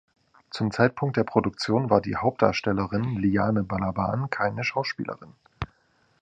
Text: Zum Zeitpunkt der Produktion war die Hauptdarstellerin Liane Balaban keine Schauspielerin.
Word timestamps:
Zum 0.49 0.71
Zeitpunkt 0.71 1.15
der 1.17 1.23
Produktion 1.23 1.91
war 1.91 2.01
die 2.01 2.15
Hauptdarstellerin 2.15 3.19
Liane 3.19 3.63
Balaban 3.63 4.31
keine 4.31 4.63
Schauspielerin. 4.63 5.33